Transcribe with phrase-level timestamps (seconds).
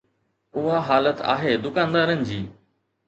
[0.59, 2.41] اها حالت آهي دڪاندارن جي.